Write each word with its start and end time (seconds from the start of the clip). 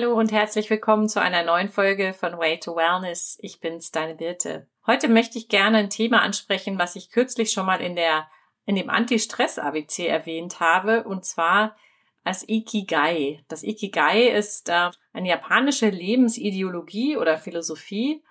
Hallo 0.00 0.14
und 0.14 0.30
herzlich 0.30 0.70
willkommen 0.70 1.08
zu 1.08 1.20
einer 1.20 1.42
neuen 1.42 1.68
Folge 1.68 2.12
von 2.12 2.38
Way 2.38 2.60
to 2.60 2.76
Wellness. 2.76 3.36
Ich 3.42 3.58
bin's, 3.58 3.90
deine 3.90 4.14
Birte. 4.14 4.68
Heute 4.86 5.08
möchte 5.08 5.38
ich 5.38 5.48
gerne 5.48 5.78
ein 5.78 5.90
Thema 5.90 6.22
ansprechen, 6.22 6.78
was 6.78 6.94
ich 6.94 7.10
kürzlich 7.10 7.50
schon 7.50 7.66
mal 7.66 7.80
in 7.80 7.96
der, 7.96 8.28
in 8.64 8.76
dem 8.76 8.90
Anti-Stress-ABC 8.90 10.06
erwähnt 10.06 10.60
habe, 10.60 11.02
und 11.02 11.24
zwar 11.24 11.76
als 12.22 12.48
Ikigai. 12.48 13.42
Das 13.48 13.64
Ikigai 13.64 14.28
ist 14.28 14.68
äh, 14.68 14.90
eine 15.12 15.28
japanische 15.30 15.88
Lebensideologie 15.88 17.16
oder 17.16 17.36
Philosophie, 17.36 18.22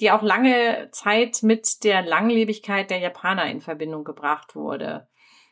die 0.00 0.10
auch 0.10 0.20
lange 0.20 0.90
Zeit 0.92 1.42
mit 1.42 1.82
der 1.82 2.02
Langlebigkeit 2.02 2.90
der 2.90 2.98
Japaner 2.98 3.46
in 3.46 3.62
Verbindung 3.62 4.04
gebracht 4.04 4.54
wurde. 4.54 5.08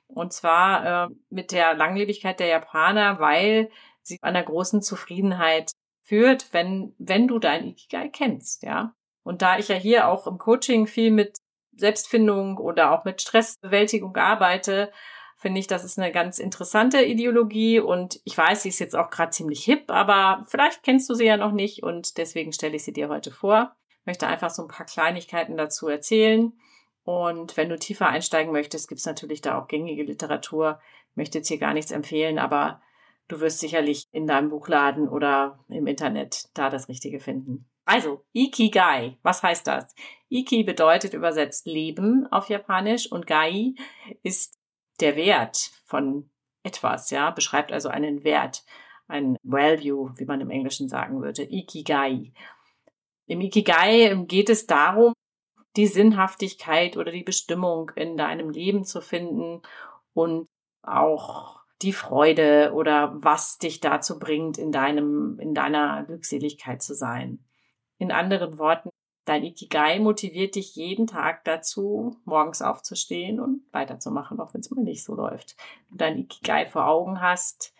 Und 0.08 0.34
zwar 0.34 1.06
äh, 1.06 1.14
mit 1.30 1.52
der 1.52 1.72
Langlebigkeit 1.72 2.38
der 2.38 2.48
Japaner, 2.48 3.18
weil 3.18 3.70
sie 4.08 4.18
einer 4.22 4.42
großen 4.42 4.82
Zufriedenheit 4.82 5.70
führt, 6.02 6.52
wenn, 6.52 6.94
wenn 6.98 7.28
du 7.28 7.38
dein 7.38 7.66
Ikigai 7.66 8.08
kennst, 8.08 8.62
ja. 8.62 8.94
Und 9.22 9.42
da 9.42 9.58
ich 9.58 9.68
ja 9.68 9.76
hier 9.76 10.08
auch 10.08 10.26
im 10.26 10.38
Coaching 10.38 10.86
viel 10.86 11.10
mit 11.10 11.36
Selbstfindung 11.76 12.56
oder 12.56 12.92
auch 12.92 13.04
mit 13.04 13.20
Stressbewältigung 13.20 14.16
arbeite, 14.16 14.90
finde 15.36 15.60
ich, 15.60 15.66
das 15.68 15.84
ist 15.84 15.98
eine 15.98 16.10
ganz 16.10 16.38
interessante 16.38 17.04
Ideologie 17.04 17.78
und 17.78 18.20
ich 18.24 18.36
weiß, 18.36 18.62
sie 18.62 18.70
ist 18.70 18.80
jetzt 18.80 18.96
auch 18.96 19.10
gerade 19.10 19.30
ziemlich 19.30 19.64
hip, 19.64 19.90
aber 19.90 20.44
vielleicht 20.48 20.82
kennst 20.82 21.08
du 21.08 21.14
sie 21.14 21.26
ja 21.26 21.36
noch 21.36 21.52
nicht 21.52 21.82
und 21.82 22.16
deswegen 22.18 22.52
stelle 22.52 22.76
ich 22.76 22.84
sie 22.84 22.92
dir 22.92 23.08
heute 23.08 23.30
vor. 23.30 23.76
Ich 24.00 24.06
möchte 24.06 24.26
einfach 24.26 24.50
so 24.50 24.62
ein 24.62 24.68
paar 24.68 24.86
Kleinigkeiten 24.86 25.56
dazu 25.56 25.86
erzählen. 25.88 26.52
Und 27.04 27.56
wenn 27.56 27.68
du 27.68 27.78
tiefer 27.78 28.08
einsteigen 28.08 28.52
möchtest, 28.52 28.88
gibt 28.88 28.98
es 28.98 29.06
natürlich 29.06 29.40
da 29.40 29.58
auch 29.58 29.68
gängige 29.68 30.02
Literatur. 30.02 30.80
Ich 31.10 31.16
möchte 31.16 31.38
jetzt 31.38 31.48
hier 31.48 31.58
gar 31.58 31.72
nichts 31.72 31.90
empfehlen, 31.90 32.38
aber 32.38 32.82
Du 33.28 33.40
wirst 33.40 33.60
sicherlich 33.60 34.04
in 34.10 34.26
deinem 34.26 34.48
Buchladen 34.48 35.08
oder 35.08 35.64
im 35.68 35.86
Internet 35.86 36.48
da 36.54 36.70
das 36.70 36.88
Richtige 36.88 37.20
finden. 37.20 37.68
Also, 37.84 38.24
Ikigai, 38.32 39.16
was 39.22 39.42
heißt 39.42 39.66
das? 39.66 39.94
Iki 40.28 40.64
bedeutet 40.64 41.14
übersetzt 41.14 41.66
Leben 41.66 42.26
auf 42.30 42.48
Japanisch 42.48 43.10
und 43.10 43.26
Gai 43.26 43.74
ist 44.22 44.58
der 45.00 45.16
Wert 45.16 45.70
von 45.84 46.28
etwas, 46.62 47.10
ja, 47.10 47.30
beschreibt 47.30 47.72
also 47.72 47.88
einen 47.88 48.24
Wert, 48.24 48.64
ein 49.06 49.36
Value, 49.42 50.12
wie 50.16 50.26
man 50.26 50.40
im 50.40 50.50
Englischen 50.50 50.88
sagen 50.88 51.22
würde, 51.22 51.44
Ikigai. 51.44 52.32
Im 53.26 53.40
Ikigai 53.40 54.14
geht 54.26 54.50
es 54.50 54.66
darum, 54.66 55.14
die 55.76 55.86
Sinnhaftigkeit 55.86 56.96
oder 56.96 57.12
die 57.12 57.22
Bestimmung 57.22 57.90
in 57.94 58.16
deinem 58.16 58.50
Leben 58.50 58.84
zu 58.84 59.00
finden 59.00 59.62
und 60.12 60.46
auch 60.82 61.57
die 61.82 61.92
Freude 61.92 62.72
oder 62.74 63.14
was 63.22 63.58
dich 63.58 63.80
dazu 63.80 64.18
bringt, 64.18 64.58
in 64.58 64.72
deinem, 64.72 65.38
in 65.38 65.54
deiner 65.54 66.04
Glückseligkeit 66.04 66.82
zu 66.82 66.94
sein. 66.94 67.44
In 67.98 68.10
anderen 68.10 68.58
Worten, 68.58 68.90
dein 69.24 69.44
Ikigai 69.44 69.98
motiviert 69.98 70.54
dich 70.54 70.74
jeden 70.74 71.06
Tag 71.06 71.44
dazu, 71.44 72.16
morgens 72.24 72.62
aufzustehen 72.62 73.40
und 73.40 73.62
weiterzumachen, 73.72 74.40
auch 74.40 74.54
wenn 74.54 74.60
es 74.60 74.70
mal 74.70 74.82
nicht 74.82 75.04
so 75.04 75.14
läuft. 75.14 75.56
Wenn 75.88 75.90
du 75.90 75.96
dein 75.96 76.18
Ikigai 76.18 76.66
vor 76.66 76.86
Augen 76.86 77.20
hast, 77.20 77.74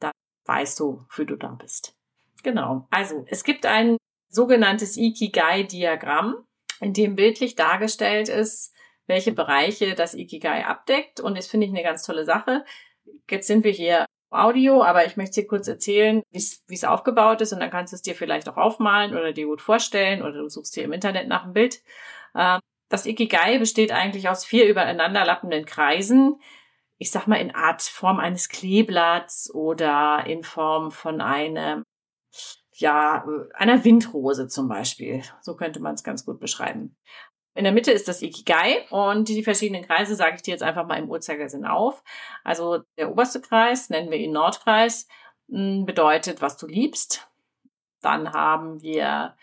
dann 0.00 0.12
weißt 0.46 0.78
du, 0.80 1.04
wofür 1.04 1.24
du 1.24 1.36
da 1.36 1.48
bist. 1.48 1.94
Genau. 2.42 2.86
Also, 2.90 3.24
es 3.28 3.44
gibt 3.44 3.66
ein 3.66 3.96
sogenanntes 4.28 4.96
Ikigai-Diagramm, 4.96 6.44
in 6.80 6.92
dem 6.92 7.16
bildlich 7.16 7.54
dargestellt 7.54 8.28
ist, 8.28 8.74
welche 9.06 9.32
Bereiche 9.32 9.94
das 9.94 10.14
Ikigai 10.14 10.66
abdeckt. 10.66 11.20
Und 11.20 11.36
das 11.36 11.46
finde 11.46 11.66
ich 11.66 11.72
eine 11.72 11.82
ganz 11.82 12.04
tolle 12.04 12.24
Sache. 12.24 12.64
Jetzt 13.30 13.46
sind 13.46 13.64
wir 13.64 13.72
hier 13.72 14.06
Audio, 14.30 14.82
aber 14.82 15.06
ich 15.06 15.16
möchte 15.16 15.40
dir 15.40 15.46
kurz 15.46 15.68
erzählen, 15.68 16.22
wie 16.30 16.74
es 16.74 16.84
aufgebaut 16.84 17.40
ist 17.40 17.52
und 17.52 17.60
dann 17.60 17.70
kannst 17.70 17.92
du 17.92 17.96
es 17.96 18.02
dir 18.02 18.14
vielleicht 18.14 18.48
auch 18.48 18.56
aufmalen 18.56 19.12
oder 19.12 19.32
dir 19.32 19.46
gut 19.46 19.62
vorstellen 19.62 20.22
oder 20.22 20.32
du 20.32 20.48
suchst 20.48 20.76
dir 20.76 20.84
im 20.84 20.92
Internet 20.92 21.28
nach 21.28 21.44
einem 21.44 21.54
Bild. 21.54 21.82
Ähm, 22.34 22.60
das 22.90 23.06
Ikigai 23.06 23.58
besteht 23.58 23.92
eigentlich 23.92 24.28
aus 24.28 24.44
vier 24.44 24.68
übereinanderlappenden 24.68 25.64
Kreisen. 25.64 26.40
Ich 26.98 27.10
sag 27.10 27.26
mal 27.26 27.36
in 27.36 27.54
Art 27.54 27.82
Form 27.82 28.18
eines 28.18 28.48
Kleeblatts 28.48 29.52
oder 29.54 30.24
in 30.26 30.42
Form 30.42 30.90
von 30.90 31.20
einem, 31.20 31.84
ja, 32.74 33.24
einer 33.54 33.84
Windrose 33.84 34.48
zum 34.48 34.68
Beispiel. 34.68 35.22
So 35.42 35.56
könnte 35.56 35.80
man 35.80 35.94
es 35.94 36.04
ganz 36.04 36.24
gut 36.24 36.40
beschreiben. 36.40 36.96
In 37.54 37.64
der 37.64 37.72
Mitte 37.72 37.90
ist 37.90 38.06
das 38.06 38.22
Ikigai 38.22 38.86
und 38.90 39.28
die 39.28 39.42
verschiedenen 39.42 39.84
Kreise 39.84 40.14
sage 40.14 40.36
ich 40.36 40.42
dir 40.42 40.52
jetzt 40.52 40.62
einfach 40.62 40.86
mal 40.86 40.98
im 40.98 41.10
Uhrzeigersinn 41.10 41.64
auf. 41.64 42.04
Also 42.44 42.84
der 42.96 43.10
oberste 43.10 43.40
Kreis, 43.40 43.90
nennen 43.90 44.10
wir 44.10 44.18
ihn 44.18 44.32
Nordkreis, 44.32 45.08
hm, 45.48 45.84
bedeutet, 45.84 46.40
was 46.40 46.56
du 46.56 46.66
liebst. 46.66 47.28
Dann 48.00 48.32
haben 48.32 48.80
wir 48.80 49.36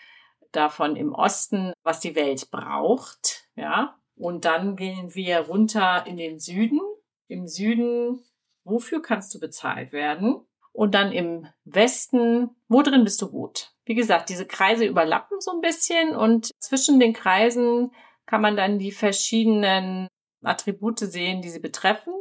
davon 0.51 0.95
im 0.95 1.13
Osten, 1.13 1.73
was 1.83 1.99
die 1.99 2.15
Welt 2.15 2.49
braucht, 2.51 3.49
ja. 3.55 3.97
Und 4.15 4.45
dann 4.45 4.77
gehen 4.77 5.13
wir 5.13 5.39
runter 5.39 6.05
in 6.07 6.15
den 6.15 6.39
Süden. 6.39 6.79
Im 7.27 7.47
Süden, 7.47 8.23
wofür 8.63 9.01
kannst 9.01 9.33
du 9.35 9.39
bezahlt 9.39 9.91
werden? 9.91 10.45
Und 10.71 10.95
dann 10.95 11.11
im 11.11 11.47
Westen, 11.65 12.55
wo 12.69 12.81
drin 12.81 13.03
bist 13.03 13.21
du 13.21 13.29
gut? 13.29 13.74
Wie 13.85 13.95
gesagt, 13.95 14.29
diese 14.29 14.45
Kreise 14.45 14.85
überlappen 14.85 15.39
so 15.39 15.51
ein 15.51 15.61
bisschen 15.61 16.15
und 16.15 16.51
zwischen 16.59 16.99
den 16.99 17.13
Kreisen 17.13 17.91
kann 18.25 18.41
man 18.41 18.57
dann 18.57 18.79
die 18.79 18.91
verschiedenen 18.91 20.07
Attribute 20.43 20.99
sehen, 20.99 21.41
die 21.41 21.49
sie 21.49 21.59
betreffen. 21.59 22.13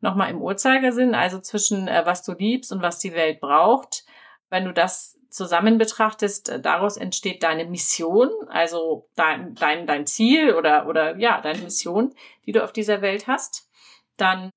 Nochmal 0.00 0.30
im 0.30 0.40
Uhrzeigersinn, 0.40 1.14
also 1.14 1.38
zwischen 1.38 1.86
äh, 1.86 2.02
was 2.04 2.22
du 2.22 2.32
liebst 2.32 2.72
und 2.72 2.82
was 2.82 2.98
die 2.98 3.12
Welt 3.12 3.40
braucht. 3.40 4.04
Wenn 4.50 4.64
du 4.64 4.72
das 4.72 5.18
zusammen 5.28 5.78
betrachtest, 5.78 6.48
äh, 6.48 6.60
daraus 6.60 6.96
entsteht 6.96 7.42
deine 7.42 7.66
Mission, 7.66 8.30
also 8.48 9.08
dein, 9.14 9.54
dein, 9.54 9.86
dein 9.86 10.06
Ziel 10.06 10.54
oder, 10.54 10.86
oder 10.86 11.16
ja, 11.18 11.40
deine 11.40 11.60
Mission, 11.60 12.14
die 12.46 12.52
du 12.52 12.64
auf 12.64 12.72
dieser 12.72 13.00
Welt 13.00 13.26
hast. 13.26 13.68
Dann 14.16 14.50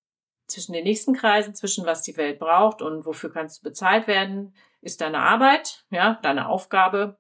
zwischen 0.56 0.74
den 0.74 0.86
nächsten 0.86 1.14
Kreisen, 1.14 1.54
zwischen 1.54 1.86
was 1.86 2.02
die 2.02 2.16
Welt 2.16 2.40
braucht 2.40 2.82
und 2.82 3.06
wofür 3.06 3.32
kannst 3.32 3.60
du 3.60 3.64
bezahlt 3.64 4.08
werden, 4.08 4.56
ist 4.82 5.02
deine 5.02 5.20
Arbeit, 5.20 5.86
ja, 5.90 6.18
deine 6.24 6.48
Aufgabe. 6.48 7.18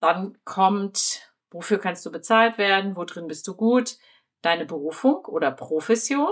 Dann 0.00 0.36
kommt, 0.44 1.32
wofür 1.50 1.78
kannst 1.78 2.04
du 2.04 2.12
bezahlt 2.12 2.58
werden, 2.58 2.96
wo 2.96 3.04
drin 3.04 3.28
bist 3.28 3.48
du 3.48 3.54
gut, 3.54 3.96
deine 4.42 4.66
Berufung 4.66 5.24
oder 5.24 5.50
Profession. 5.50 6.28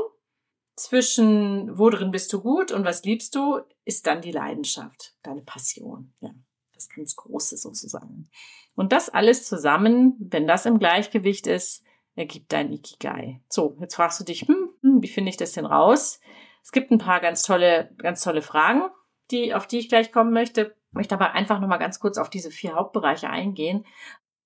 Zwischen 0.77 1.79
wo 1.79 1.91
drin 1.91 2.11
bist 2.11 2.33
du 2.33 2.43
gut 2.43 2.73
und 2.73 2.85
was 2.85 3.05
liebst 3.05 3.35
du, 3.35 3.61
ist 3.85 4.07
dann 4.07 4.21
die 4.21 4.33
Leidenschaft, 4.33 5.15
deine 5.23 5.43
Passion, 5.43 6.15
ja, 6.21 6.31
das 6.75 6.89
ganz 6.89 7.15
Große 7.17 7.57
sozusagen. 7.57 8.29
Und 8.75 8.93
das 8.93 9.09
alles 9.09 9.47
zusammen, 9.47 10.17
wenn 10.19 10.47
das 10.47 10.67
im 10.67 10.79
Gleichgewicht 10.79 11.47
ist, 11.47 11.85
ergibt 12.15 12.53
dein 12.53 12.73
Ikigai. 12.73 13.41
So, 13.49 13.77
jetzt 13.81 13.95
fragst 13.95 14.21
du 14.21 14.25
dich, 14.25 14.43
hm, 14.43 14.71
hm, 14.83 15.03
wie 15.03 15.09
finde 15.09 15.31
ich 15.31 15.37
das 15.37 15.53
denn 15.53 15.67
raus? 15.67 16.21
Es 16.63 16.73
gibt 16.73 16.91
ein 16.91 16.99
paar 16.99 17.21
ganz 17.21 17.43
tolle, 17.43 17.95
ganz 17.99 18.23
tolle 18.23 18.43
Fragen, 18.43 18.83
die, 19.31 19.55
auf 19.55 19.67
die 19.67 19.79
ich 19.79 19.89
gleich 19.89 20.13
kommen 20.13 20.33
möchte. 20.33 20.77
Ich 20.91 20.95
möchte 20.95 21.15
aber 21.15 21.33
einfach 21.33 21.61
nochmal 21.61 21.79
ganz 21.79 22.01
kurz 22.01 22.19
auf 22.19 22.31
diese 22.31 22.51
vier 22.51 22.75
Hauptbereiche 22.75 23.31
eingehen. 23.31 23.87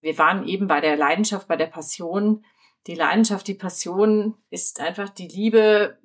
Wir 0.00 0.16
waren 0.18 0.46
eben 0.46 0.66
bei 0.66 0.80
der 0.80 0.96
Leidenschaft, 0.96 1.48
bei 1.48 1.56
der 1.56 1.66
Passion. 1.66 2.44
Die 2.86 2.94
Leidenschaft, 2.94 3.48
die 3.48 3.54
Passion 3.54 4.36
ist 4.50 4.80
einfach 4.80 5.08
die 5.08 5.28
Liebe, 5.28 5.98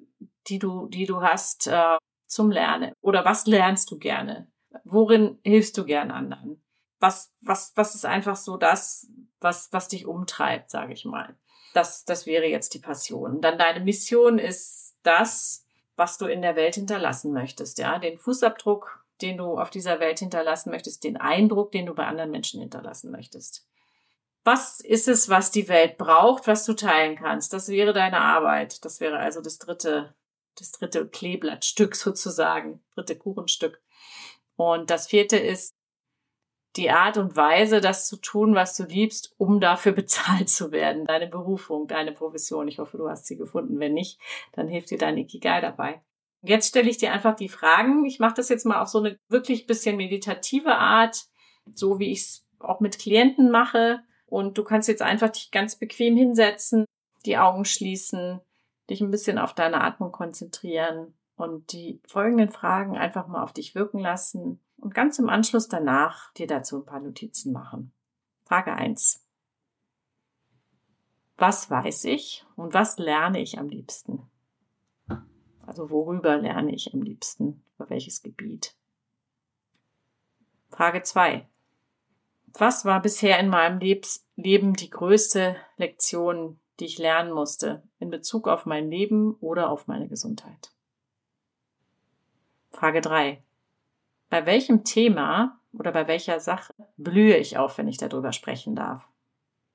die 0.47 0.57
du, 0.57 0.87
die 0.87 1.05
du 1.05 1.21
hast 1.21 1.67
äh, 1.67 1.97
zum 2.25 2.49
Lernen. 2.49 2.93
Oder 3.01 3.23
was 3.23 3.45
lernst 3.45 3.91
du 3.91 3.99
gerne? 3.99 4.51
Worin 4.83 5.39
hilfst 5.43 5.77
du 5.77 5.85
gerne 5.85 6.13
anderen? 6.13 6.63
Was, 6.99 7.33
was, 7.41 7.73
was 7.75 7.93
ist 7.93 8.05
einfach 8.05 8.35
so 8.35 8.57
das, 8.57 9.11
was, 9.39 9.71
was 9.71 9.87
dich 9.87 10.07
umtreibt, 10.07 10.71
sage 10.71 10.93
ich 10.93 11.05
mal? 11.05 11.37
Das, 11.73 12.05
das 12.05 12.25
wäre 12.25 12.45
jetzt 12.45 12.73
die 12.73 12.79
Passion. 12.79 13.41
Dann 13.41 13.57
deine 13.57 13.79
Mission 13.79 14.39
ist 14.39 14.97
das, 15.03 15.65
was 15.95 16.17
du 16.17 16.25
in 16.25 16.41
der 16.41 16.55
Welt 16.55 16.75
hinterlassen 16.75 17.33
möchtest, 17.33 17.77
ja, 17.77 17.99
den 17.99 18.17
Fußabdruck, 18.17 19.05
den 19.21 19.37
du 19.37 19.59
auf 19.59 19.69
dieser 19.69 19.99
Welt 19.99 20.19
hinterlassen 20.19 20.71
möchtest, 20.71 21.03
den 21.03 21.17
Eindruck, 21.17 21.71
den 21.71 21.85
du 21.85 21.93
bei 21.93 22.05
anderen 22.05 22.31
Menschen 22.31 22.59
hinterlassen 22.59 23.11
möchtest. 23.11 23.67
Was 24.43 24.79
ist 24.79 25.07
es, 25.07 25.29
was 25.29 25.51
die 25.51 25.67
Welt 25.67 25.97
braucht, 25.97 26.47
was 26.47 26.65
du 26.65 26.73
teilen 26.73 27.15
kannst? 27.15 27.53
Das 27.53 27.67
wäre 27.69 27.93
deine 27.93 28.19
Arbeit. 28.19 28.83
Das 28.83 28.99
wäre 28.99 29.19
also 29.19 29.41
das 29.41 29.59
dritte, 29.59 30.15
das 30.57 30.71
dritte 30.71 31.07
Kleeblattstück 31.07 31.95
sozusagen, 31.95 32.83
dritte 32.95 33.15
Kuchenstück. 33.15 33.79
Und 34.55 34.89
das 34.89 35.07
vierte 35.07 35.37
ist 35.37 35.75
die 36.75 36.89
Art 36.89 37.17
und 37.17 37.35
Weise, 37.35 37.81
das 37.81 38.07
zu 38.07 38.17
tun, 38.17 38.55
was 38.55 38.75
du 38.77 38.83
liebst, 38.83 39.33
um 39.37 39.59
dafür 39.59 39.91
bezahlt 39.93 40.49
zu 40.49 40.71
werden. 40.71 41.05
Deine 41.05 41.27
Berufung, 41.27 41.87
deine 41.87 42.11
Profession. 42.11 42.67
Ich 42.67 42.79
hoffe, 42.79 42.97
du 42.97 43.09
hast 43.09 43.27
sie 43.27 43.37
gefunden. 43.37 43.79
Wenn 43.79 43.93
nicht, 43.93 44.19
dann 44.53 44.67
hilft 44.67 44.91
dir 44.91 44.97
dein 44.97 45.17
Ikigai 45.17 45.61
dabei. 45.61 46.01
Jetzt 46.43 46.69
stelle 46.69 46.89
ich 46.89 46.97
dir 46.97 47.13
einfach 47.13 47.35
die 47.35 47.49
Fragen. 47.49 48.05
Ich 48.05 48.19
mache 48.19 48.33
das 48.35 48.49
jetzt 48.49 48.65
mal 48.65 48.81
auf 48.81 48.87
so 48.87 48.99
eine 48.99 49.17
wirklich 49.27 49.67
bisschen 49.67 49.97
meditative 49.97 50.75
Art, 50.75 51.25
so 51.75 51.99
wie 51.99 52.11
ich 52.11 52.21
es 52.21 52.47
auch 52.59 52.79
mit 52.79 52.97
Klienten 52.97 53.51
mache. 53.51 54.01
Und 54.25 54.57
du 54.57 54.63
kannst 54.63 54.87
jetzt 54.87 55.01
einfach 55.01 55.29
dich 55.29 55.51
ganz 55.51 55.75
bequem 55.75 56.15
hinsetzen, 56.15 56.85
die 57.25 57.37
Augen 57.37 57.65
schließen, 57.65 58.39
dich 58.89 59.01
ein 59.01 59.11
bisschen 59.11 59.37
auf 59.37 59.53
deine 59.53 59.81
Atmung 59.81 60.11
konzentrieren 60.11 61.13
und 61.35 61.73
die 61.73 62.01
folgenden 62.07 62.49
Fragen 62.49 62.97
einfach 62.97 63.27
mal 63.27 63.43
auf 63.43 63.53
dich 63.53 63.75
wirken 63.75 63.99
lassen 63.99 64.59
und 64.81 64.93
ganz 64.93 65.19
im 65.19 65.29
Anschluss 65.29 65.67
danach 65.67 66.33
dir 66.33 66.47
dazu 66.47 66.77
ein 66.77 66.85
paar 66.85 66.99
Notizen 66.99 67.53
machen. 67.53 67.93
Frage 68.43 68.73
eins: 68.73 69.25
Was 71.37 71.69
weiß 71.69 72.05
ich 72.05 72.45
und 72.55 72.73
was 72.73 72.97
lerne 72.97 73.39
ich 73.39 73.57
am 73.57 73.69
liebsten? 73.69 74.29
Also 75.65 75.89
worüber 75.89 76.37
lerne 76.37 76.73
ich 76.73 76.93
am 76.93 77.01
liebsten? 77.01 77.63
Über 77.75 77.89
welches 77.89 78.23
Gebiet? 78.23 78.75
Frage 80.69 81.03
zwei: 81.03 81.47
Was 82.53 82.83
war 82.83 83.01
bisher 83.01 83.39
in 83.39 83.49
meinem 83.49 83.79
Leben 83.79 84.73
die 84.73 84.89
größte 84.89 85.55
Lektion, 85.77 86.59
die 86.79 86.85
ich 86.85 86.97
lernen 86.97 87.31
musste 87.31 87.87
in 87.99 88.09
Bezug 88.09 88.47
auf 88.47 88.65
mein 88.65 88.89
Leben 88.89 89.35
oder 89.35 89.69
auf 89.69 89.87
meine 89.87 90.07
Gesundheit? 90.07 90.73
Frage 92.71 93.01
drei: 93.01 93.43
Bei 94.31 94.45
welchem 94.45 94.85
Thema 94.85 95.59
oder 95.73 95.91
bei 95.91 96.07
welcher 96.07 96.39
Sache 96.39 96.73
blühe 96.95 97.35
ich 97.35 97.57
auf, 97.57 97.77
wenn 97.77 97.89
ich 97.89 97.97
darüber 97.97 98.31
sprechen 98.31 98.77
darf? 98.77 99.05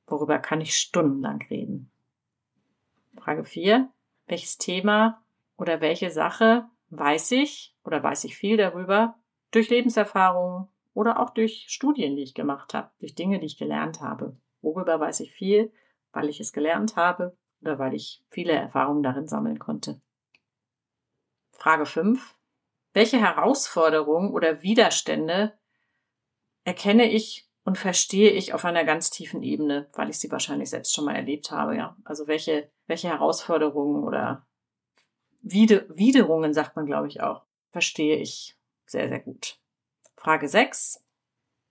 Worüber 0.06 0.38
kann 0.38 0.62
ich 0.62 0.74
stundenlang 0.74 1.42
reden? 1.50 1.90
Frage 3.18 3.44
vier: 3.44 3.90
Welches 4.26 4.56
Thema 4.56 5.22
oder 5.58 5.82
welche 5.82 6.10
Sache 6.10 6.64
weiß 6.88 7.32
ich 7.32 7.76
oder 7.84 8.02
weiß 8.02 8.24
ich 8.24 8.38
viel 8.38 8.56
darüber 8.56 9.18
durch 9.50 9.68
Lebenserfahrungen 9.68 10.68
oder 10.94 11.20
auch 11.20 11.30
durch 11.30 11.66
Studien, 11.68 12.16
die 12.16 12.22
ich 12.22 12.32
gemacht 12.32 12.72
habe, 12.72 12.90
durch 12.98 13.14
Dinge, 13.14 13.38
die 13.38 13.46
ich 13.46 13.58
gelernt 13.58 14.00
habe. 14.00 14.38
Worüber 14.62 14.98
weiß 14.98 15.20
ich 15.20 15.32
viel, 15.32 15.70
weil 16.12 16.30
ich 16.30 16.40
es 16.40 16.54
gelernt 16.54 16.96
habe 16.96 17.36
oder 17.60 17.78
weil 17.78 17.92
ich 17.92 18.24
viele 18.30 18.52
Erfahrungen 18.52 19.02
darin 19.02 19.28
sammeln 19.28 19.58
konnte. 19.58 20.00
Frage 21.50 21.84
5. 21.84 22.35
Welche 22.96 23.20
Herausforderungen 23.20 24.32
oder 24.32 24.62
Widerstände 24.62 25.52
erkenne 26.64 27.12
ich 27.12 27.46
und 27.62 27.76
verstehe 27.76 28.30
ich 28.30 28.54
auf 28.54 28.64
einer 28.64 28.84
ganz 28.84 29.10
tiefen 29.10 29.42
Ebene, 29.42 29.90
weil 29.92 30.08
ich 30.08 30.18
sie 30.18 30.30
wahrscheinlich 30.30 30.70
selbst 30.70 30.94
schon 30.94 31.04
mal 31.04 31.14
erlebt 31.14 31.50
habe, 31.50 31.76
ja. 31.76 31.94
Also 32.04 32.26
welche, 32.26 32.70
welche 32.86 33.08
Herausforderungen 33.08 34.02
oder 34.02 34.46
Wider 35.42 35.84
Widerungen, 35.94 36.54
sagt 36.54 36.74
man, 36.74 36.86
glaube 36.86 37.08
ich, 37.08 37.20
auch, 37.20 37.42
verstehe 37.70 38.16
ich 38.16 38.56
sehr, 38.86 39.10
sehr 39.10 39.20
gut. 39.20 39.58
Frage 40.16 40.48
6. 40.48 41.04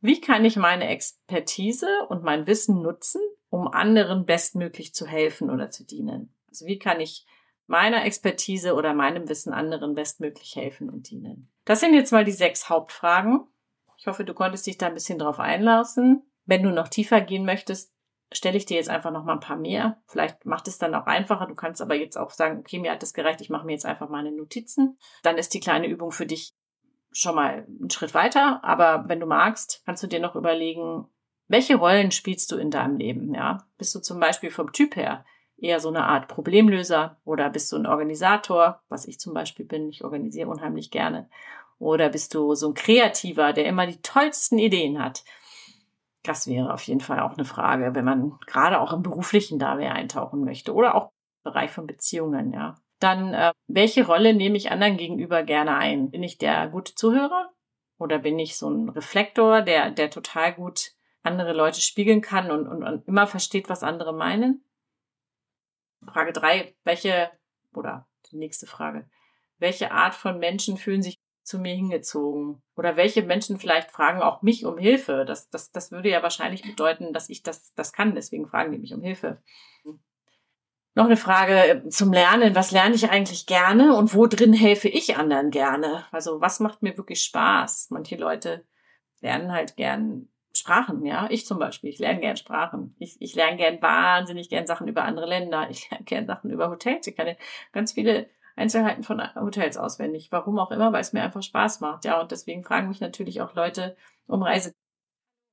Wie 0.02 0.22
kann 0.22 0.46
ich 0.46 0.58
meine 0.58 0.90
Expertise 0.90 1.88
und 2.08 2.22
mein 2.22 2.46
Wissen 2.46 2.84
nutzen, 2.84 3.22
um 3.50 3.68
anderen 3.68 4.28
bestmöglich 4.28 4.94
zu 4.94 5.08
helfen 5.08 5.50
oder 5.50 5.72
zu 5.72 5.86
dienen? 5.86 6.36
Also 6.50 6.68
wie 6.68 6.78
kann 6.78 7.02
ich 7.02 7.26
meiner 7.68 8.06
Expertise 8.06 8.76
oder 8.76 8.94
meinem 8.94 9.28
Wissen 9.30 9.54
anderen 9.54 9.96
bestmöglich 9.96 10.56
helfen 10.56 10.90
und 10.90 11.10
dienen? 11.10 11.52
Das 11.66 11.80
sind 11.80 11.94
jetzt 11.94 12.12
mal 12.12 12.26
die 12.26 12.32
sechs 12.32 12.70
Hauptfragen. 12.70 13.48
Ich 13.98 14.08
hoffe, 14.08 14.24
du 14.24 14.34
konntest 14.34 14.68
dich 14.68 14.78
da 14.78 14.88
ein 14.88 14.94
bisschen 14.94 15.20
drauf 15.20 15.40
einlassen. 15.40 16.24
Wenn 16.46 16.64
du 16.64 16.72
noch 16.72 16.88
tiefer 16.88 17.22
gehen 17.22 17.46
möchtest, 17.46 17.92
stelle 18.32 18.58
ich 18.58 18.66
dir 18.66 18.78
jetzt 18.78 18.90
einfach 18.90 19.12
noch 19.12 19.24
mal 19.24 19.34
ein 19.34 19.40
paar 19.40 19.58
mehr. 19.58 20.02
Vielleicht 20.08 20.46
macht 20.46 20.68
es 20.68 20.78
dann 20.78 20.94
auch 20.94 21.08
einfacher. 21.08 21.48
Du 21.48 21.56
kannst 21.56 21.82
aber 21.82 21.96
jetzt 21.96 22.18
auch 22.18 22.32
sagen, 22.32 22.60
okay, 22.60 22.80
mir 22.80 22.92
hat 22.92 23.02
das 23.02 23.14
gereicht, 23.14 23.42
ich 23.42 23.50
mache 23.50 23.66
mir 23.66 23.74
jetzt 23.74 23.86
einfach 23.86 24.10
meine 24.10 24.32
Notizen. 24.32 24.98
Dann 25.24 25.38
ist 25.38 25.54
die 25.54 25.60
kleine 25.60 25.88
Übung 25.88 26.12
für 26.12 26.26
dich 26.26 26.54
schon 27.12 27.36
mal 27.36 27.66
einen 27.68 27.90
Schritt 27.90 28.14
weiter. 28.14 28.64
Aber 28.64 29.06
wenn 29.08 29.20
du 29.20 29.26
magst, 29.26 29.82
kannst 29.86 30.04
du 30.04 30.08
dir 30.08 30.20
noch 30.20 30.36
überlegen, 30.36 31.08
welche 31.48 31.76
Rollen 31.76 32.12
spielst 32.12 32.52
du 32.52 32.58
in 32.58 32.72
deinem 32.72 32.98
Leben? 32.98 33.34
Ja, 33.34 33.66
bist 33.78 33.94
du 33.96 34.00
zum 34.00 34.20
Beispiel 34.20 34.52
vom 34.52 34.72
Typ 34.72 34.96
her 34.96 35.26
eher 35.58 35.80
so 35.80 35.90
eine 35.90 36.06
Art 36.06 36.28
Problemlöser 36.28 37.18
oder 37.26 37.50
bist 37.50 37.72
du 37.72 37.78
ein 37.78 37.86
Organisator, 37.86 38.82
was 38.90 39.08
ich 39.08 39.20
zum 39.20 39.34
Beispiel 39.34 39.66
bin? 39.66 39.90
Ich 39.90 40.04
organisiere 40.04 40.50
unheimlich 40.50 40.92
gerne. 40.92 41.30
Oder 41.80 42.10
bist 42.10 42.34
du 42.34 42.56
so 42.56 42.70
ein 42.70 42.74
Kreativer, 42.74 43.54
der 43.54 43.66
immer 43.66 43.86
die 43.86 44.02
tollsten 44.02 44.60
Ideen 44.60 45.02
hat? 45.02 45.24
Das 46.24 46.48
wäre 46.48 46.74
auf 46.74 46.84
jeden 46.84 47.02
Fall 47.02 47.20
auch 47.20 47.34
eine 47.34 47.46
Frage, 47.46 47.94
wenn 47.94 48.06
man 48.06 48.40
gerade 48.48 48.80
auch 48.80 48.94
im 48.94 49.04
beruflichen 49.04 49.60
da 49.60 49.76
eintauchen 49.76 50.44
möchte 50.44 50.74
oder 50.74 50.96
auch 50.96 51.12
im 51.44 51.52
Bereich 51.52 51.72
von 51.72 51.88
Beziehungen, 51.88 52.52
ja. 52.54 52.76
Dann, 53.00 53.34
äh, 53.34 53.52
welche 53.68 54.08
Rolle 54.08 54.34
nehme 54.34 54.56
ich 54.56 54.72
anderen 54.72 54.98
gegenüber 54.98 55.44
gerne 55.44 55.76
ein? 55.76 56.12
Bin 56.12 56.24
ich 56.24 56.38
der 56.38 56.68
gute 56.70 56.96
Zuhörer 56.96 57.52
oder 57.98 58.20
bin 58.20 58.40
ich 58.40 58.58
so 58.58 58.70
ein 58.70 58.90
Reflektor, 58.90 59.62
der, 59.62 59.92
der 59.92 60.10
total 60.10 60.54
gut 60.54 60.92
andere 61.22 61.54
Leute 61.54 61.82
spiegeln 61.82 62.22
kann 62.22 62.52
und, 62.52 62.68
und, 62.68 62.84
und 62.84 63.08
immer 63.08 63.28
versteht, 63.28 63.70
was 63.70 63.84
andere 63.84 64.14
meinen? 64.14 64.64
Frage 66.08 66.34
drei: 66.34 66.76
welche, 66.84 67.32
oder 67.74 68.08
die 68.32 68.38
nächste 68.38 68.68
Frage, 68.68 69.10
welche 69.58 69.92
Art 69.92 70.16
von 70.16 70.40
Menschen 70.40 70.78
fühlen 70.78 71.02
sich 71.02 71.20
zu 71.46 71.60
mir 71.60 71.74
hingezogen? 71.76 72.62
Oder 72.76 72.98
welche 72.98 73.22
Menschen 73.22 73.60
vielleicht 73.60 73.92
fragen 73.92 74.22
auch 74.22 74.42
mich 74.42 74.66
um 74.66 74.78
Hilfe? 74.78 75.26
Das, 75.26 75.50
das, 75.50 75.72
das 75.72 75.92
würde 75.92 76.10
ja 76.10 76.24
wahrscheinlich 76.24 76.64
bedeuten, 76.64 77.14
dass 77.14 77.30
ich 77.30 77.44
das, 77.44 77.74
das 77.76 77.94
kann. 77.94 78.16
Deswegen 78.16 78.48
fragen 78.48 78.72
die 78.72 78.80
mich 78.80 78.94
um 78.94 79.02
Hilfe. 79.02 79.42
Noch 80.96 81.06
eine 81.06 81.18
Frage 81.18 81.84
zum 81.90 82.14
Lernen. 82.14 82.56
Was 82.56 82.72
lerne 82.72 82.96
ich 82.96 83.10
eigentlich 83.10 83.46
gerne 83.46 83.96
und 83.96 84.16
wo 84.16 84.28
drin 84.28 84.54
helfe 84.54 84.88
ich 84.88 85.18
anderen 85.18 85.52
gerne? 85.52 86.06
Also 86.12 86.42
was 86.42 86.60
macht 86.60 86.82
mir 86.82 86.98
wirklich 86.98 87.22
Spaß? 87.22 87.90
Manche 87.92 88.16
Leute 88.16 88.66
lernen 89.22 89.52
halt 89.52 89.76
gern 89.76 90.30
Sprachen, 90.56 91.06
ja. 91.06 91.28
Ich 91.30 91.46
zum 91.46 91.60
Beispiel, 91.60 91.90
ich 91.90 92.00
lerne 92.00 92.22
gern 92.22 92.38
Sprachen. 92.38 92.96
Ich, 92.98 93.22
ich 93.22 93.36
lerne 93.36 93.58
gern 93.58 93.82
wahnsinnig 93.82 94.50
gern 94.50 94.66
Sachen 94.66 94.88
über 94.88 95.04
andere 95.04 95.26
Länder. 95.26 95.70
Ich 95.70 95.90
lerne 95.90 96.06
gern 96.06 96.28
Sachen 96.28 96.50
über 96.50 96.70
Hotels. 96.70 97.06
Ich 97.08 97.16
kann 97.16 97.36
ganz 97.74 97.94
viele 97.94 98.30
Einzelheiten 98.56 99.04
von 99.04 99.22
Hotels 99.36 99.78
auswendig. 99.78 100.32
Warum 100.32 100.58
auch 100.60 100.72
immer, 100.72 100.94
weil 100.94 101.02
es 101.02 101.14
mir 101.14 101.24
einfach 101.24 101.44
Spaß 101.44 101.82
macht. 101.82 102.06
Ja, 102.06 102.22
und 102.22 102.32
deswegen 102.32 102.64
fragen 102.64 102.88
mich 102.88 103.02
natürlich 103.02 103.42
auch 103.42 103.54
Leute 103.54 103.98
um 104.28 104.42
Reise, 104.44 104.74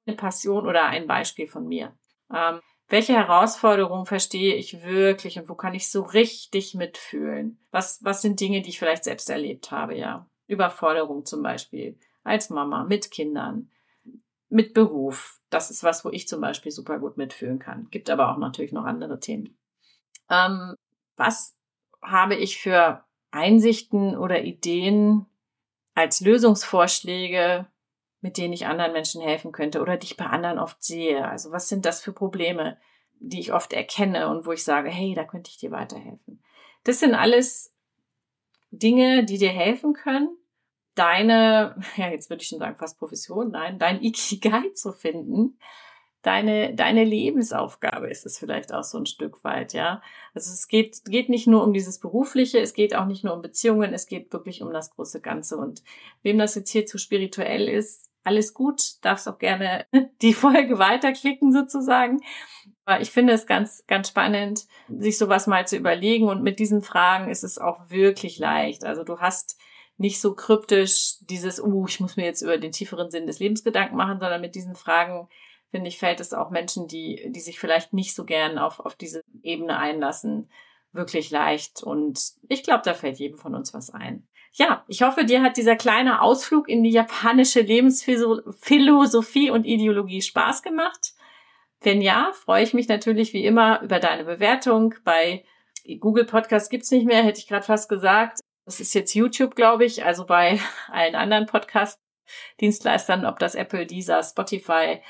eine 0.07 0.17
Passion 0.17 0.67
oder 0.67 0.87
ein 0.87 1.07
Beispiel 1.07 1.49
von 1.49 1.67
mir. 1.67 1.97
Ähm, 2.33 2.61
welche 2.89 3.15
Herausforderungen 3.15 4.07
verstehe 4.07 4.55
ich 4.55 4.83
wirklich 4.85 5.39
und 5.39 5.49
wo 5.49 5.55
kann 5.55 5.75
ich 5.75 5.91
so 5.91 6.03
richtig 6.03 6.75
mitfühlen? 6.75 7.59
Was, 7.71 8.05
was 8.05 8.23
sind 8.23 8.39
Dinge, 8.41 8.63
die 8.63 8.71
ich 8.71 8.79
vielleicht 8.79 9.05
selbst 9.05 9.31
erlebt 9.31 9.71
habe, 9.71 9.97
ja? 9.97 10.29
Überforderung 10.47 11.25
zum 11.25 11.43
Beispiel 11.43 11.99
als 12.25 12.51
Mama 12.51 12.85
mit 12.85 13.11
Kindern, 13.11 13.71
mit 14.53 14.75
Beruf. 14.75 15.41
Das 15.51 15.71
ist 15.71 15.83
was, 15.83 16.05
wo 16.05 16.11
ich 16.11 16.29
zum 16.29 16.41
Beispiel 16.41 16.71
super 16.71 16.99
gut 16.99 17.17
mitfühlen 17.17 17.59
kann. 17.59 17.89
Gibt 17.91 18.11
aber 18.11 18.31
auch 18.31 18.39
natürlich 18.39 18.73
noch 18.73 18.85
andere 18.85 19.19
Themen. 19.19 19.59
Ähm, 20.31 20.75
was 21.17 21.57
habe 22.03 22.35
ich 22.35 22.59
für 22.59 23.05
Einsichten 23.31 24.17
oder 24.17 24.43
Ideen 24.43 25.27
als 25.95 26.21
Lösungsvorschläge, 26.21 27.67
mit 28.21 28.37
denen 28.37 28.53
ich 28.53 28.67
anderen 28.67 28.93
Menschen 28.93 29.23
helfen 29.23 29.53
könnte 29.53 29.81
oder 29.81 29.97
die 29.97 30.07
ich 30.07 30.17
bei 30.17 30.27
anderen 30.27 30.59
oft 30.59 30.83
sehe? 30.83 31.27
Also 31.27 31.51
was 31.51 31.69
sind 31.69 31.87
das 31.87 32.03
für 32.03 32.13
Probleme, 32.13 32.79
die 33.21 33.41
ich 33.41 33.53
oft 33.53 33.73
erkenne 33.73 34.29
und 34.29 34.47
wo 34.47 34.53
ich 34.53 34.65
sage, 34.65 34.91
hey, 34.91 35.15
da 35.15 35.25
könnte 35.25 35.51
ich 35.51 35.59
dir 35.59 35.71
weiterhelfen? 35.71 36.43
Das 36.85 37.01
sind 37.01 37.15
alles 37.15 37.75
Dinge, 38.71 39.25
die 39.25 39.39
dir 39.39 39.51
helfen 39.51 39.95
können, 39.95 40.37
deine, 40.95 41.77
ja, 41.97 42.09
jetzt 42.09 42.31
würde 42.31 42.43
ich 42.43 42.49
schon 42.49 42.59
sagen, 42.59 42.77
fast 42.79 42.99
Profession, 42.99 43.51
nein, 43.51 43.79
dein 43.79 44.03
Ikigai 44.03 44.71
zu 44.75 44.93
finden 44.93 45.59
deine, 46.23 46.75
deine 46.75 47.05
Lebensaufgabe 47.05 48.09
ist 48.09 48.25
es 48.25 48.39
vielleicht 48.39 48.73
auch 48.73 48.85
so 48.85 48.99
ein 48.99 49.07
Stück 49.07 49.43
weit, 49.45 49.73
ja. 49.73 50.01
Also 50.35 50.53
es 50.53 50.69
geht, 50.69 51.05
geht 51.05 51.29
nicht 51.29 51.47
nur 51.47 51.65
um 51.65 51.73
dieses 51.73 51.99
Berufliche, 51.99 52.61
es 52.61 52.75
geht 52.75 52.95
auch 52.95 53.07
nicht 53.07 53.25
nur 53.25 53.35
um 53.35 53.43
Beziehungen, 53.43 53.93
es 53.93 54.07
geht 54.07 54.33
wirklich 54.33 54.63
um 54.63 54.73
das 54.73 54.91
große 54.91 55.21
Ganze. 55.21 55.57
Und 55.57 55.83
wem 56.23 56.39
das 56.39 56.55
jetzt 56.55 56.71
hier 56.71 56.87
zu 56.87 56.99
spirituell 56.99 57.69
ist, 57.69 58.09
alles 58.25 58.55
gut, 58.55 58.81
darfst 59.03 59.29
auch 59.29 59.39
gerne 59.39 59.87
die 60.23 60.33
Folge 60.33 60.79
weiterklicken 60.79 61.53
sozusagen. 61.53 62.21
Aber 62.85 63.01
ich 63.01 63.11
finde 63.11 63.33
es 63.33 63.47
ganz, 63.47 63.85
ganz 63.87 64.09
spannend, 64.09 64.67
sich 64.89 65.19
sowas 65.19 65.49
mal 65.49 65.67
zu 65.67 65.77
überlegen. 65.77 66.29
Und 66.29 66.43
mit 66.43 66.61
diesen 66.61 66.83
Fragen 66.83 67.31
ist 67.31 67.43
es 67.43 67.59
auch 67.59 67.91
wirklich 67.91 68.39
leicht. 68.39 68.85
Also 68.85 69.03
du 69.03 69.19
hast 69.19 69.59
nicht 69.97 70.21
so 70.21 70.35
kryptisch 70.35 71.17
dieses, 71.21 71.61
uh, 71.61 71.87
ich 71.87 72.01
muss 72.01 72.17
mir 72.17 72.25
jetzt 72.25 72.43
über 72.43 72.59
den 72.59 72.73
tieferen 72.73 73.11
Sinn 73.11 73.27
des 73.27 73.39
Lebens 73.39 73.63
Gedanken 73.65 73.97
machen, 73.97 74.19
sondern 74.21 74.41
mit 74.41 74.55
diesen 74.55 74.75
Fragen 74.75 75.29
finde 75.73 75.89
ich, 75.89 75.99
fällt 75.99 76.21
es 76.21 76.35
auch 76.35 76.51
Menschen, 76.51 76.87
die, 76.87 77.31
die 77.31 77.41
sich 77.41 77.59
vielleicht 77.59 77.93
nicht 77.95 78.15
so 78.15 78.25
gern 78.25 78.59
auf, 78.59 78.79
auf 78.79 78.95
diese 78.95 79.23
Ebene 79.43 79.79
einlassen, 79.79 80.51
wirklich 80.93 81.31
leicht. 81.31 81.83
Und 81.83 82.21
ich 82.49 82.63
glaube, 82.63 82.83
da 82.85 82.95
fällt 82.95 83.19
jedem 83.19 83.39
von 83.39 83.55
uns 83.55 83.73
was 83.73 83.91
ein. 83.91 84.29
Ja, 84.53 84.85
ich 84.87 85.01
hoffe, 85.01 85.25
dir 85.25 85.43
hat 85.43 85.57
dieser 85.57 85.77
kleine 85.77 86.21
Ausflug 86.21 86.69
in 86.69 86.83
die 86.83 86.91
japanische 86.91 87.63
Lebensphilosophie 87.63 89.51
und 89.51 89.65
Ideologie 89.65 90.21
Spaß 90.21 90.63
gemacht. 90.63 91.15
Wenn 91.81 92.03
ja, 92.03 92.33
freue 92.35 92.63
ich 92.63 92.75
mich 92.75 92.87
natürlich 92.87 93.33
wie 93.33 93.47
immer 93.47 93.81
über 93.81 93.99
deine 93.99 94.25
Bewertung. 94.25 94.95
Bei 95.05 95.43
Google 96.01 96.27
Podcast 96.27 96.71
gibt's 96.71 96.91
nicht 96.91 97.07
mehr, 97.07 97.23
hätte 97.23 97.39
ich 97.39 97.49
gerade 97.49 97.65
fast 97.65 97.89
gesagt. 97.89 98.41
Das 98.65 98.81
ist 98.81 98.95
jetzt 98.95 99.15
YouTube, 99.15 99.55
glaube 99.55 99.85
ich. 99.85 100.05
Also 100.05 100.27
bei 100.27 100.61
allen 100.89 101.15
anderen 101.15 101.47
Podcast-Dienstleistern, 101.47 103.27
ob 103.27 103.39
das 103.39 103.55
Apple, 103.55 103.87
Deezer, 103.87 104.23
Spotify, 104.23 105.01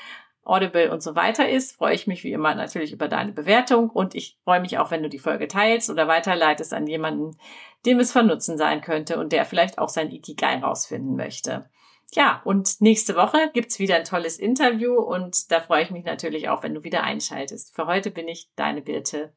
Audible 0.45 0.91
und 0.91 1.01
so 1.01 1.15
weiter 1.15 1.47
ist, 1.47 1.77
freue 1.77 1.95
ich 1.95 2.05
mich 2.05 2.23
wie 2.23 2.33
immer 2.33 2.53
natürlich 2.53 2.91
über 2.91 3.07
deine 3.07 3.31
Bewertung 3.31 3.89
und 3.89 4.13
ich 4.13 4.37
freue 4.43 4.59
mich 4.59 4.77
auch, 4.77 4.91
wenn 4.91 5.01
du 5.01 5.07
die 5.07 5.19
Folge 5.19 5.47
teilst 5.47 5.89
oder 5.89 6.07
weiterleitest 6.07 6.73
an 6.73 6.85
jemanden, 6.85 7.37
dem 7.85 7.99
es 7.99 8.11
von 8.11 8.27
Nutzen 8.27 8.57
sein 8.57 8.81
könnte 8.81 9.19
und 9.19 9.31
der 9.31 9.45
vielleicht 9.45 9.77
auch 9.77 9.87
sein 9.87 10.11
Ikigai 10.11 10.59
rausfinden 10.59 11.15
möchte. 11.15 11.69
ja, 12.11 12.41
und 12.43 12.81
nächste 12.81 13.15
Woche 13.15 13.51
gibt's 13.53 13.79
wieder 13.79 13.95
ein 13.95 14.03
tolles 14.03 14.37
Interview 14.37 14.95
und 14.95 15.49
da 15.51 15.61
freue 15.61 15.83
ich 15.83 15.91
mich 15.91 16.03
natürlich 16.03 16.49
auch, 16.49 16.61
wenn 16.61 16.75
du 16.75 16.83
wieder 16.83 17.03
einschaltest. 17.03 17.73
Für 17.73 17.87
heute 17.87 18.11
bin 18.11 18.27
ich 18.27 18.49
deine 18.55 18.81
Birte. 18.81 19.33